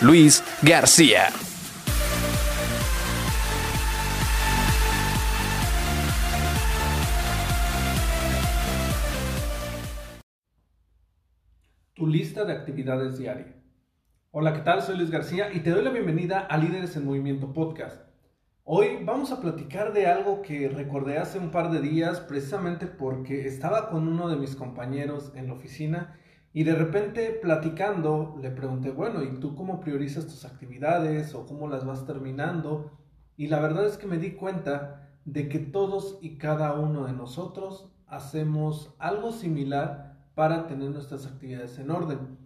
[0.00, 1.28] Luis García.
[11.94, 13.54] Tu lista de actividades diarias.
[14.32, 14.82] Hola, ¿qué tal?
[14.82, 18.02] Soy Luis García y te doy la bienvenida a Líderes en Movimiento Podcast.
[18.64, 23.46] Hoy vamos a platicar de algo que recordé hace un par de días precisamente porque
[23.46, 26.18] estaba con uno de mis compañeros en la oficina
[26.54, 31.66] y de repente platicando le pregunté, bueno, ¿y tú cómo priorizas tus actividades o cómo
[31.68, 32.92] las vas terminando?
[33.36, 37.12] Y la verdad es que me di cuenta de que todos y cada uno de
[37.12, 42.38] nosotros hacemos algo similar para tener nuestras actividades en orden.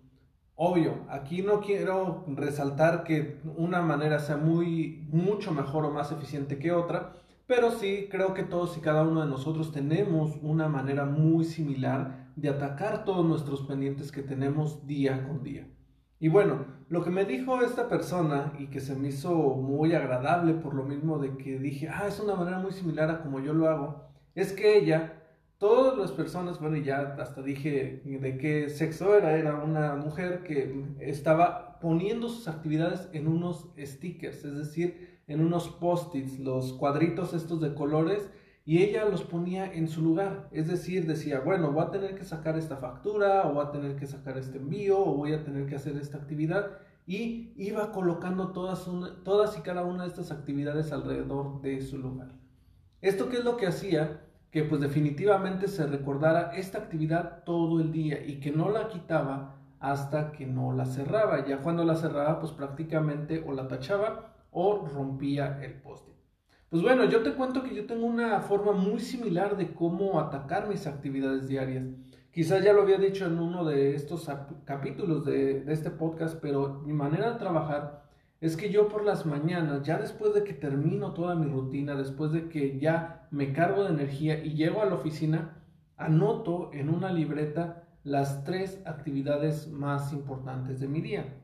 [0.54, 6.58] Obvio, aquí no quiero resaltar que una manera sea muy, mucho mejor o más eficiente
[6.58, 7.12] que otra,
[7.46, 12.27] pero sí creo que todos y cada uno de nosotros tenemos una manera muy similar
[12.40, 15.68] de atacar todos nuestros pendientes que tenemos día con día.
[16.20, 20.54] Y bueno, lo que me dijo esta persona y que se me hizo muy agradable
[20.54, 23.52] por lo mismo de que dije, ah, es una manera muy similar a como yo
[23.52, 25.14] lo hago, es que ella
[25.58, 30.84] todas las personas, bueno, ya hasta dije de qué sexo era, era una mujer que
[31.00, 37.60] estaba poniendo sus actividades en unos stickers, es decir, en unos post-its, los cuadritos estos
[37.60, 38.30] de colores,
[38.68, 42.24] y ella los ponía en su lugar, es decir, decía, bueno, voy a tener que
[42.24, 45.64] sacar esta factura, o voy a tener que sacar este envío, o voy a tener
[45.64, 46.72] que hacer esta actividad,
[47.06, 48.86] y iba colocando todas,
[49.24, 52.28] todas y cada una de estas actividades alrededor de su lugar.
[53.00, 54.20] ¿Esto qué es lo que hacía?
[54.50, 59.56] que pues definitivamente se recordara esta actividad todo el día y que no la quitaba
[59.78, 61.46] hasta que no la cerraba.
[61.46, 66.17] Ya cuando la cerraba pues prácticamente o la tachaba o rompía el poste.
[66.70, 70.68] Pues bueno, yo te cuento que yo tengo una forma muy similar de cómo atacar
[70.68, 71.86] mis actividades diarias.
[72.30, 74.28] Quizás ya lo había dicho en uno de estos
[74.64, 78.02] capítulos de, de este podcast, pero mi manera de trabajar
[78.40, 82.32] es que yo por las mañanas, ya después de que termino toda mi rutina, después
[82.32, 85.62] de que ya me cargo de energía y llego a la oficina,
[85.96, 91.34] anoto en una libreta las tres actividades más importantes de mi día.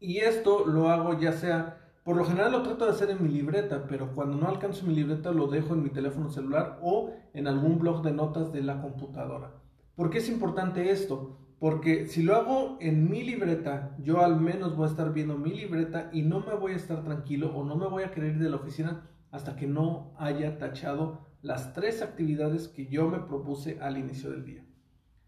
[0.00, 3.28] Y esto lo hago ya sea, por lo general lo trato de hacer en mi
[3.28, 7.46] libreta, pero cuando no alcanzo mi libreta lo dejo en mi teléfono celular o en
[7.46, 9.52] algún blog de notas de la computadora.
[9.94, 11.36] ¿Por qué es importante esto?
[11.58, 15.52] Porque si lo hago en mi libreta, yo al menos voy a estar viendo mi
[15.52, 18.42] libreta y no me voy a estar tranquilo o no me voy a querer ir
[18.42, 23.80] de la oficina hasta que no haya tachado las tres actividades que yo me propuse
[23.82, 24.64] al inicio del día.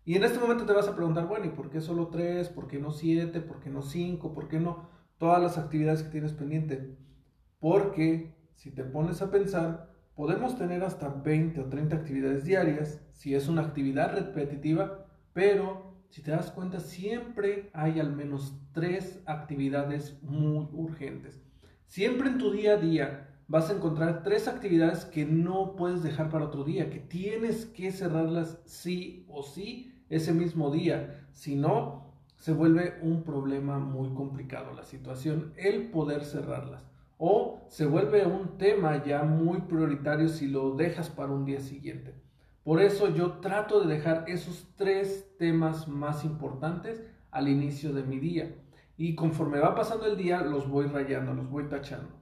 [0.07, 2.49] Y en este momento te vas a preguntar, bueno, ¿y por qué solo tres?
[2.49, 3.43] ¿Por qué no siete?
[3.43, 4.33] ¿Por qué no cinco?
[4.33, 4.89] ¿Por qué no
[5.21, 6.97] todas las actividades que tienes pendiente?
[7.61, 13.35] Porque si te pones a pensar, podemos tener hasta 20 o 30 actividades diarias si
[13.35, 20.21] es una actividad repetitiva, pero si te das cuenta, siempre hay al menos tres actividades
[20.23, 21.41] muy urgentes.
[21.87, 26.31] Siempre en tu día a día vas a encontrar tres actividades que no puedes dejar
[26.31, 31.29] para otro día, que tienes que cerrarlas sí o sí ese mismo día.
[31.33, 32.10] Si no,
[32.41, 36.83] se vuelve un problema muy complicado la situación, el poder cerrarlas.
[37.19, 42.15] O se vuelve un tema ya muy prioritario si lo dejas para un día siguiente.
[42.65, 48.19] Por eso yo trato de dejar esos tres temas más importantes al inicio de mi
[48.19, 48.55] día.
[48.97, 52.15] Y conforme va pasando el día, los voy rayando, los voy tachando.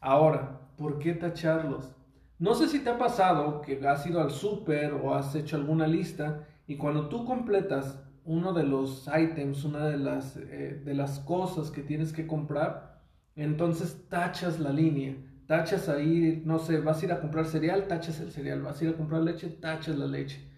[0.00, 1.94] Ahora, ¿por qué tacharlos?
[2.40, 5.86] No sé si te ha pasado que has ido al súper o has hecho alguna
[5.86, 11.20] lista y cuando tú completas uno de los items, una de las, eh, de las
[11.20, 13.02] cosas que tienes que comprar,
[13.34, 15.16] entonces tachas la línea
[15.52, 18.84] tachas ahí, no sé, vas a ir a comprar cereal, tachas el cereal, vas a
[18.84, 20.48] ir a comprar leche, tachas la leche.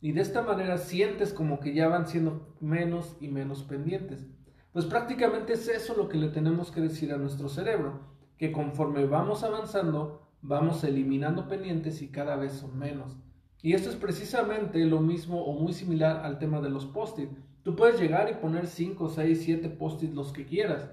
[0.00, 4.28] Y de esta manera sientes como que ya van siendo menos y menos pendientes.
[4.72, 8.00] Pues prácticamente es eso lo que le tenemos que decir a nuestro cerebro,
[8.38, 13.16] que conforme vamos avanzando, vamos eliminando pendientes y cada vez son menos.
[13.64, 17.30] Y esto es precisamente lo mismo o muy similar al tema de los post-it.
[17.62, 20.90] Tú puedes llegar y poner 5, 6, 7 post-it los que quieras,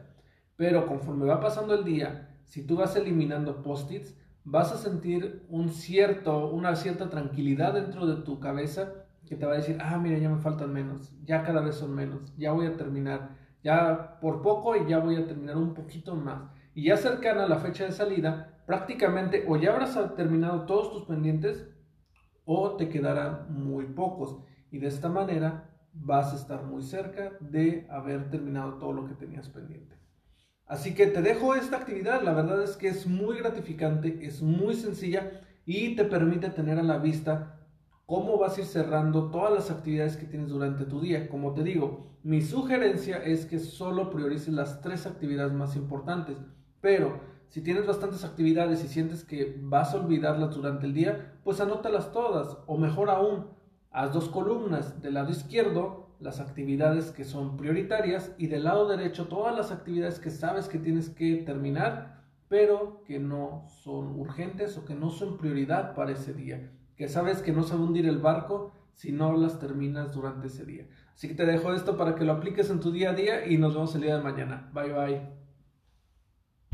[0.55, 4.15] pero conforme va pasando el día, si tú vas eliminando post-its,
[4.45, 8.93] vas a sentir un cierto, una cierta tranquilidad dentro de tu cabeza
[9.27, 11.93] que te va a decir, ah, mira, ya me faltan menos, ya cada vez son
[11.93, 13.35] menos, ya voy a terminar,
[13.65, 16.43] ya por poco y ya voy a terminar un poquito más.
[16.73, 21.03] Y ya cercana a la fecha de salida, prácticamente o ya habrás terminado todos tus
[21.03, 21.67] pendientes
[22.45, 24.37] o te quedarán muy pocos.
[24.71, 29.15] Y de esta manera vas a estar muy cerca de haber terminado todo lo que
[29.15, 29.95] tenías pendiente.
[30.65, 34.73] Así que te dejo esta actividad, la verdad es que es muy gratificante, es muy
[34.73, 37.59] sencilla y te permite tener a la vista
[38.05, 41.27] cómo vas a ir cerrando todas las actividades que tienes durante tu día.
[41.27, 46.37] Como te digo, mi sugerencia es que solo priorices las tres actividades más importantes,
[46.79, 47.19] pero
[47.51, 52.13] si tienes bastantes actividades y sientes que vas a olvidarlas durante el día, pues anótalas
[52.13, 53.47] todas o mejor aún,
[53.91, 59.27] haz dos columnas del lado izquierdo las actividades que son prioritarias y del lado derecho
[59.27, 64.85] todas las actividades que sabes que tienes que terminar, pero que no son urgentes o
[64.85, 68.05] que no son prioridad para ese día, que sabes que no se va a hundir
[68.05, 70.87] el barco si no las terminas durante ese día.
[71.13, 73.57] Así que te dejo esto para que lo apliques en tu día a día y
[73.57, 74.69] nos vemos el día de mañana.
[74.73, 75.40] Bye bye.